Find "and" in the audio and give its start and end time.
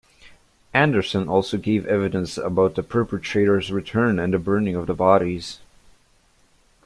4.17-4.33